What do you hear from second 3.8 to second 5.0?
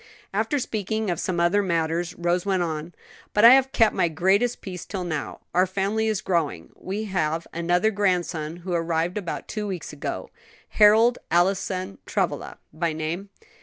my greatest piece